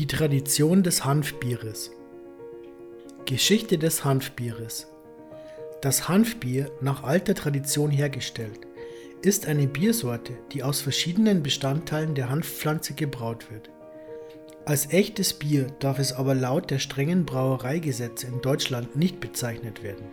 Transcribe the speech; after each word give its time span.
Die 0.00 0.06
Tradition 0.06 0.82
des 0.82 1.04
Hanfbieres 1.04 1.90
Geschichte 3.26 3.76
des 3.76 4.02
Hanfbieres 4.02 4.86
Das 5.82 6.08
Hanfbier, 6.08 6.70
nach 6.80 7.02
alter 7.02 7.34
Tradition 7.34 7.90
hergestellt, 7.90 8.60
ist 9.20 9.46
eine 9.46 9.66
Biersorte, 9.66 10.32
die 10.52 10.62
aus 10.62 10.80
verschiedenen 10.80 11.42
Bestandteilen 11.42 12.14
der 12.14 12.30
Hanfpflanze 12.30 12.94
gebraut 12.94 13.50
wird. 13.50 13.68
Als 14.64 14.90
echtes 14.90 15.34
Bier 15.34 15.66
darf 15.80 15.98
es 15.98 16.14
aber 16.14 16.34
laut 16.34 16.70
der 16.70 16.78
strengen 16.78 17.26
Brauereigesetze 17.26 18.26
in 18.26 18.40
Deutschland 18.40 18.96
nicht 18.96 19.20
bezeichnet 19.20 19.82
werden. 19.82 20.06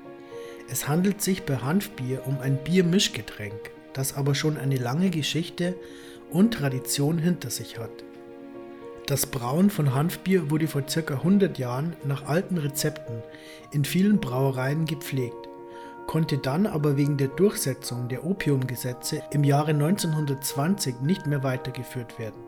Es 0.70 0.90
handelt 0.90 1.22
sich 1.22 1.44
bei 1.44 1.60
Hanfbier 1.60 2.24
um 2.28 2.42
ein 2.42 2.62
Biermischgetränk, 2.62 3.72
das 3.94 4.18
aber 4.18 4.36
schon 4.36 4.58
eine 4.58 4.76
lange 4.76 5.12
Geschichte 5.12 5.76
und 6.30 6.56
Tradition 6.56 7.20
hinter 7.20 7.50
sich 7.50 7.80
hat. 7.80 8.04
Das 9.08 9.26
Brauen 9.26 9.70
von 9.70 9.94
Hanfbier 9.94 10.52
wurde 10.52 10.68
vor 10.68 10.82
ca. 10.82 11.14
100 11.14 11.58
Jahren 11.58 11.96
nach 12.04 12.26
alten 12.26 12.58
Rezepten 12.58 13.24
in 13.72 13.86
vielen 13.86 14.20
Brauereien 14.20 14.84
gepflegt, 14.84 15.48
konnte 16.08 16.38
dann 16.38 16.68
aber 16.68 16.98
wegen 16.98 17.16
der 17.16 17.30
Durchsetzung 17.30 18.10
der 18.10 18.26
Opiumgesetze 18.26 19.24
im 19.32 19.46
Jahre 19.46 19.72
1920 19.72 21.00
nicht 21.00 21.26
mehr 21.26 21.42
weitergeführt 21.42 22.20
werden. 22.20 22.44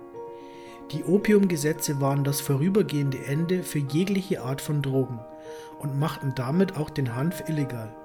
Die 0.91 1.05
Opiumgesetze 1.05 2.02
waren 2.02 2.26
das 2.26 2.41
vorübergehende 2.41 3.23
Ende 3.23 3.64
für 3.64 3.80
jegliche 3.80 4.41
Art 4.41 4.59
von 4.59 4.81
Drogen 4.81 5.22
und 5.80 5.98
machten 5.98 6.34
damit 6.36 6.76
auch 6.76 6.89
den 6.89 7.16
Hanf 7.16 7.48
illegal. 7.48 7.95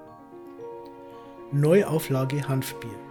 Neuauflage 1.51 2.47
Hanfbier 2.47 3.04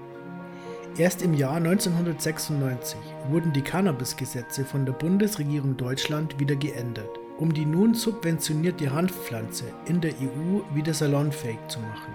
Erst 0.96 1.24
im 1.24 1.34
Jahr 1.34 1.56
1996 1.56 3.00
wurden 3.30 3.52
die 3.52 3.64
Cannabis-Gesetze 3.64 4.64
von 4.64 4.86
der 4.86 4.94
Bundesregierung 4.94 5.76
Deutschland 5.76 6.40
wieder 6.40 6.56
geändert, 6.56 7.10
um 7.40 7.52
die 7.52 7.66
nun 7.66 7.96
subventionierte 7.96 8.94
Hanfpflanze 8.94 9.66
in 9.88 10.02
der 10.02 10.12
EU 10.12 10.62
wieder 10.76 10.94
salonfähig 10.94 11.58
zu 11.68 11.80
machen. 11.80 12.14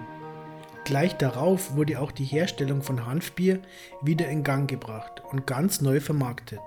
Gleich 0.85 1.17
darauf 1.17 1.75
wurde 1.75 1.99
auch 1.99 2.13
die 2.13 2.23
Herstellung 2.23 2.81
von 2.81 3.05
Hanfbier 3.05 3.59
wieder 4.01 4.29
in 4.29 4.45
Gang 4.45 4.69
gebracht 4.69 5.23
und 5.29 5.45
ganz 5.45 5.81
neu 5.81 5.99
vermarktet. 5.99 6.61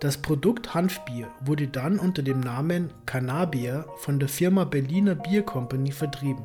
Das 0.00 0.18
Produkt 0.18 0.74
Hanfbier 0.74 1.28
wurde 1.40 1.66
dann 1.66 1.98
unter 1.98 2.22
dem 2.22 2.40
Namen 2.40 2.92
Cannabia 3.06 3.86
von 3.96 4.18
der 4.18 4.28
Firma 4.28 4.64
Berliner 4.64 5.14
Bier 5.14 5.42
Company 5.44 5.92
vertrieben. 5.92 6.44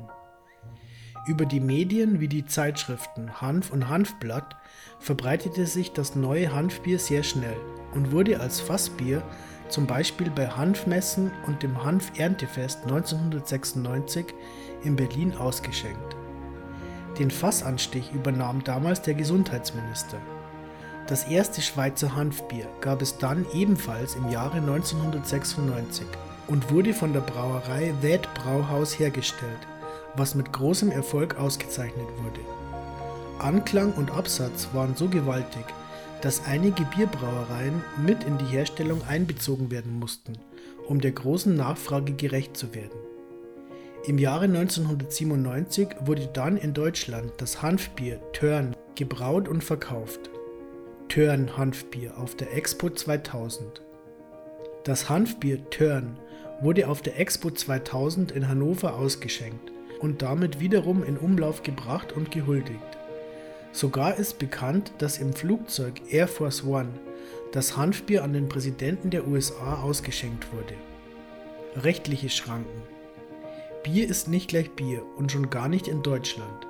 Über 1.28 1.46
die 1.46 1.60
Medien 1.60 2.22
wie 2.22 2.30
die 2.30 2.46
Zeitschriften 2.46 3.42
Hanf 3.42 3.72
und 3.72 3.90
Hanfblatt 3.90 4.56
verbreitete 5.00 5.66
sich 5.68 5.92
das 5.92 6.16
neue 6.16 6.56
Hanfbier 6.56 7.00
sehr 7.00 7.22
schnell 7.22 7.58
und 7.94 8.14
wurde 8.14 8.40
als 8.40 8.62
Fassbier 8.62 9.22
zum 9.68 9.88
Beispiel 9.88 10.32
bei 10.32 10.48
Hanfmessen 10.48 11.32
und 11.46 11.64
dem 11.64 11.84
Hanferntefest 11.84 12.84
1996 12.84 14.26
in 14.86 14.96
Berlin 14.96 15.36
ausgeschenkt. 15.36 16.16
Den 17.20 17.30
Fassanstich 17.30 18.14
übernahm 18.14 18.64
damals 18.64 19.02
der 19.02 19.16
Gesundheitsminister. 19.16 20.22
Das 21.08 21.26
erste 21.26 21.62
Schweizer 21.62 22.16
Hanfbier 22.16 22.70
gab 22.80 23.02
es 23.02 23.18
dann 23.18 23.46
ebenfalls 23.54 24.16
im 24.16 24.30
Jahre 24.32 24.60
1996 24.60 26.08
und 26.48 26.72
wurde 26.72 26.94
von 26.94 27.12
der 27.12 27.20
Brauerei 27.20 27.94
Wäd 28.00 28.34
Brauhaus 28.34 28.98
hergestellt 28.98 29.68
was 30.18 30.36
mit 30.36 30.52
großem 30.52 30.92
Erfolg 30.92 31.38
ausgezeichnet 31.40 32.08
wurde. 32.24 32.40
Anklang 33.40 33.94
und 33.94 34.12
Absatz 34.12 34.70
waren 34.74 34.96
so 34.96 35.08
gewaltig, 35.08 35.66
dass 36.22 36.46
einige 36.46 36.84
Bierbrauereien 36.86 37.84
mit 38.04 38.24
in 38.24 38.38
die 38.40 38.46
Herstellung 38.46 39.02
einbezogen 39.08 39.70
werden 39.70 40.00
mussten, 40.00 40.34
um 40.88 41.00
der 41.00 41.12
großen 41.12 41.56
Nachfrage 41.56 42.14
gerecht 42.14 42.58
zu 42.58 42.74
werden. 42.74 43.00
Im 44.06 44.18
Jahre 44.18 44.46
1997 44.46 45.90
wurde 46.06 46.28
dann 46.34 46.58
in 46.58 46.74
Deutschland 46.74 47.34
das 47.38 47.62
Hanfbier 47.62 48.20
Törn 48.34 48.76
gebraut 48.96 49.48
und 49.48 49.64
verkauft. 49.64 50.32
Törn 51.10 51.58
Hanfbier 51.58 52.18
auf 52.18 52.36
der 52.36 52.56
Expo 52.56 52.90
2000. 52.90 53.82
Das 54.84 55.10
Hanfbier 55.10 55.70
Törn 55.70 56.18
wurde 56.62 56.88
auf 56.88 57.02
der 57.02 57.20
Expo 57.20 57.52
2000 57.52 58.32
in 58.32 58.48
Hannover 58.48 58.96
ausgeschenkt 58.96 59.72
und 60.00 60.22
damit 60.22 60.60
wiederum 60.60 61.04
in 61.04 61.18
Umlauf 61.18 61.64
gebracht 61.64 62.14
und 62.14 62.32
gehuldigt. 62.32 62.98
Sogar 63.72 64.16
ist 64.16 64.40
bekannt, 64.40 64.92
dass 64.98 65.20
im 65.20 65.34
Flugzeug 65.34 66.02
Air 66.10 66.28
Force 66.28 66.64
One 66.64 66.90
das 67.52 67.78
Hanfbier 67.78 68.24
an 68.24 68.34
den 68.34 68.50
Präsidenten 68.50 69.10
der 69.10 69.28
USA 69.28 69.82
ausgeschenkt 69.82 70.48
wurde. 70.52 70.74
Rechtliche 71.84 72.30
Schranken. 72.30 72.82
Bier 73.84 74.08
ist 74.10 74.28
nicht 74.28 74.50
gleich 74.50 74.72
Bier 74.72 75.04
und 75.16 75.32
schon 75.32 75.50
gar 75.50 75.70
nicht 75.70 75.88
in 75.88 76.02
Deutschland. 76.02 76.68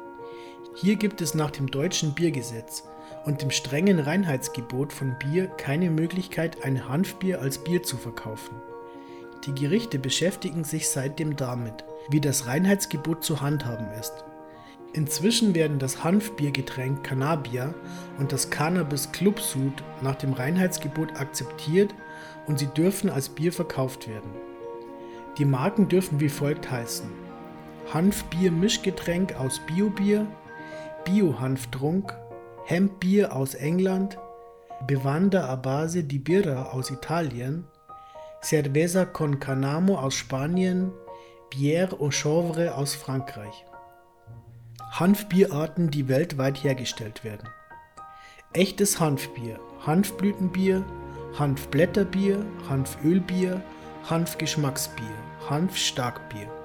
Hier 0.75 0.95
gibt 0.95 1.21
es 1.21 1.33
nach 1.33 1.49
dem 1.49 1.71
deutschen 1.71 2.13
Biergesetz 2.13 2.83
und 3.25 3.41
dem 3.41 3.51
strengen 3.51 3.99
Reinheitsgebot 3.99 4.94
von 4.94 5.15
Bier 5.17 5.47
keine 5.47 5.89
Möglichkeit, 5.89 6.63
ein 6.63 6.88
Hanfbier 6.88 7.41
als 7.41 7.57
Bier 7.57 7.81
zu 7.83 7.97
verkaufen. 7.97 8.55
Die 9.46 9.53
Gerichte 9.53 10.00
beschäftigen 10.00 10.64
sich 10.64 10.90
seitdem 10.90 11.36
damit, 11.36 11.86
wie 12.09 12.22
das 12.22 12.48
Reinheitsgebot 12.48 13.24
zu 13.24 13.42
handhaben 13.42 13.88
ist. 14.00 14.25
Inzwischen 14.94 15.53
werden 15.53 15.80
das 15.80 16.03
Hanfbiergetränk 16.03 17.03
Cannabia 17.03 17.74
und 18.18 18.31
das 18.31 18.50
Cannabis 18.50 19.12
Club 19.12 19.40
Sud 19.40 19.84
nach 20.02 20.16
dem 20.16 20.34
Reinheitsgebot 20.34 21.16
akzeptiert 21.20 21.94
und 22.48 22.58
sie 22.58 22.68
dürfen 22.68 23.09
als 23.09 23.30
Bier 23.30 23.53
verkauft 23.53 24.08
werden. 24.08 24.31
Die 25.38 25.46
Marken 25.46 25.88
dürfen 25.88 26.19
wie 26.19 26.30
folgt 26.30 26.72
heißen: 26.72 27.09
Hanfbier 27.94 28.52
Mischgetränk 28.52 29.36
aus 29.40 29.59
Biobier, 29.68 30.25
Bio-Hanftrunk, 31.06 32.18
Hempbier 32.66 33.36
aus 33.36 33.54
England, 33.54 34.18
Bevanda 34.88 35.48
a 35.48 35.56
base 35.56 36.04
di 36.04 36.19
Birra 36.19 36.72
aus 36.72 36.90
Italien, 36.92 37.66
Cerveza 38.42 39.06
con 39.06 39.40
Canamo 39.40 39.98
aus 39.98 40.16
Spanien, 40.16 40.92
Bière 41.50 42.00
au 42.00 42.12
Chanvre 42.12 42.75
aus 42.75 42.94
Frankreich. 42.94 43.66
Hanfbierarten, 44.92 45.90
die 45.92 46.08
weltweit 46.08 46.64
hergestellt 46.64 47.24
werden. 47.24 47.50
Echtes 48.53 49.00
Hanfbier, 49.00 49.59
Hanfblütenbier, 49.86 50.84
Hanfblätterbier, 51.38 52.46
Hanfölbier, 52.70 53.62
Hanfgeschmacksbier, 54.09 55.06
Hanfstarkbier. 55.50 56.56